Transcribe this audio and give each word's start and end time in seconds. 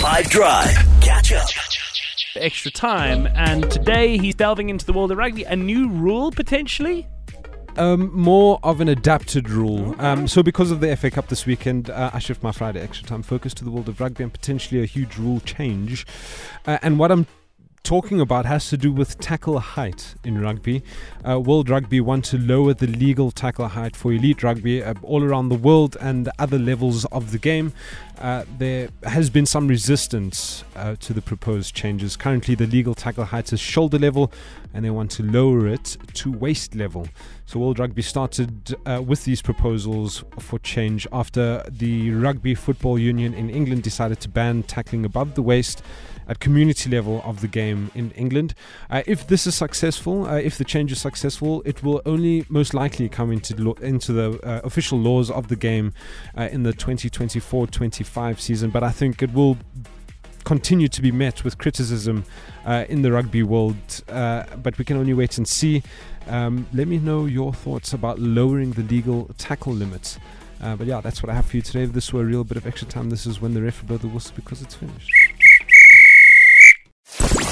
5 0.00 0.30
Drive. 0.30 0.74
Catch 1.02 1.32
up. 1.34 1.46
extra 2.34 2.70
time. 2.70 3.28
And 3.34 3.70
today 3.70 4.16
he's 4.16 4.34
delving 4.34 4.70
into 4.70 4.86
the 4.86 4.94
world 4.94 5.12
of 5.12 5.18
rugby. 5.18 5.44
A 5.44 5.54
new 5.54 5.90
rule 5.90 6.30
potentially. 6.30 7.06
Um, 7.76 8.10
more 8.18 8.58
of 8.62 8.80
an 8.80 8.88
adapted 8.88 9.50
rule. 9.50 9.94
Um, 9.98 10.26
so, 10.26 10.42
because 10.42 10.70
of 10.70 10.80
the 10.80 10.96
FA 10.96 11.10
Cup 11.10 11.28
this 11.28 11.44
weekend, 11.44 11.90
uh, 11.90 12.12
I 12.14 12.18
shift 12.18 12.42
my 12.42 12.50
Friday 12.50 12.80
extra 12.80 13.06
time 13.06 13.22
focus 13.22 13.52
to 13.54 13.64
the 13.64 13.70
world 13.70 13.90
of 13.90 14.00
rugby 14.00 14.24
and 14.24 14.32
potentially 14.32 14.82
a 14.82 14.86
huge 14.86 15.18
rule 15.18 15.40
change. 15.40 16.06
Uh, 16.66 16.78
and 16.80 16.98
what 16.98 17.12
I'm 17.12 17.26
talking 17.82 18.20
about 18.20 18.46
has 18.46 18.68
to 18.68 18.76
do 18.76 18.92
with 18.92 19.18
tackle 19.18 19.58
height 19.58 20.14
in 20.24 20.40
rugby. 20.40 20.82
Uh, 21.26 21.40
World 21.40 21.68
Rugby 21.68 22.00
want 22.00 22.24
to 22.26 22.38
lower 22.38 22.74
the 22.74 22.86
legal 22.86 23.30
tackle 23.30 23.68
height 23.68 23.96
for 23.96 24.12
elite 24.12 24.42
rugby 24.42 24.82
uh, 24.82 24.94
all 25.02 25.24
around 25.24 25.48
the 25.48 25.54
world 25.54 25.96
and 26.00 26.28
other 26.38 26.58
levels 26.58 27.04
of 27.06 27.32
the 27.32 27.38
game. 27.38 27.72
Uh, 28.18 28.44
there 28.58 28.90
has 29.04 29.30
been 29.30 29.46
some 29.46 29.66
resistance 29.66 30.62
uh, 30.76 30.94
to 31.00 31.14
the 31.14 31.22
proposed 31.22 31.74
changes. 31.74 32.16
Currently, 32.16 32.54
the 32.54 32.66
legal 32.66 32.94
tackle 32.94 33.24
height 33.24 33.50
is 33.52 33.60
shoulder 33.60 33.98
level, 33.98 34.30
and 34.74 34.84
they 34.84 34.90
want 34.90 35.10
to 35.12 35.22
lower 35.22 35.66
it 35.66 35.96
to 36.14 36.30
waist 36.30 36.74
level. 36.74 37.08
So, 37.46 37.58
World 37.58 37.78
Rugby 37.78 38.02
started 38.02 38.76
uh, 38.84 39.02
with 39.02 39.24
these 39.24 39.40
proposals 39.40 40.22
for 40.38 40.58
change 40.58 41.06
after 41.12 41.64
the 41.70 42.10
Rugby 42.12 42.54
Football 42.54 42.98
Union 42.98 43.32
in 43.32 43.48
England 43.48 43.82
decided 43.82 44.20
to 44.20 44.28
ban 44.28 44.64
tackling 44.64 45.06
above 45.06 45.34
the 45.34 45.42
waist 45.42 45.82
at 46.28 46.40
community 46.40 46.90
level 46.90 47.22
of 47.24 47.40
the 47.40 47.48
game 47.48 47.90
in 47.94 48.10
England. 48.12 48.54
Uh, 48.88 49.02
if 49.06 49.26
this 49.26 49.46
is 49.46 49.54
successful, 49.54 50.26
uh, 50.26 50.36
if 50.36 50.58
the 50.58 50.64
change 50.64 50.92
is 50.92 51.00
successful, 51.00 51.62
it 51.64 51.82
will 51.82 52.00
only 52.06 52.44
most 52.48 52.74
likely 52.74 53.08
come 53.08 53.32
into 53.32 53.54
lo- 53.60 53.76
into 53.80 54.12
the 54.12 54.40
uh, 54.46 54.60
official 54.64 54.98
laws 54.98 55.30
of 55.30 55.48
the 55.48 55.56
game 55.56 55.92
uh, 56.36 56.48
in 56.52 56.62
the 56.62 56.72
2024-25 56.72 58.40
season. 58.40 58.70
But 58.70 58.82
I 58.82 58.90
think 58.90 59.22
it 59.22 59.32
will 59.32 59.56
continue 60.44 60.88
to 60.88 61.02
be 61.02 61.12
met 61.12 61.44
with 61.44 61.58
criticism 61.58 62.24
uh, 62.64 62.84
in 62.88 63.02
the 63.02 63.12
rugby 63.12 63.42
world. 63.42 63.76
Uh, 64.08 64.44
but 64.62 64.76
we 64.78 64.84
can 64.84 64.96
only 64.96 65.14
wait 65.14 65.38
and 65.38 65.46
see. 65.46 65.82
Um, 66.26 66.66
let 66.72 66.88
me 66.88 66.98
know 66.98 67.26
your 67.26 67.52
thoughts 67.52 67.92
about 67.92 68.18
lowering 68.18 68.72
the 68.72 68.82
legal 68.82 69.30
tackle 69.38 69.72
limits. 69.72 70.18
Uh, 70.62 70.76
but 70.76 70.86
yeah, 70.86 71.00
that's 71.00 71.22
what 71.22 71.30
I 71.30 71.34
have 71.34 71.46
for 71.46 71.56
you 71.56 71.62
today. 71.62 71.84
If 71.84 71.92
this 71.92 72.12
were 72.12 72.22
a 72.22 72.24
real 72.24 72.44
bit 72.44 72.56
of 72.56 72.66
extra 72.66 72.86
time, 72.86 73.10
this 73.10 73.26
is 73.26 73.40
when 73.40 73.54
the 73.54 73.62
ref 73.62 73.80
will 73.80 73.88
blow 73.88 73.96
the 73.98 74.08
whistle 74.08 74.32
because 74.36 74.60
it's 74.60 74.74
finished. 74.74 75.08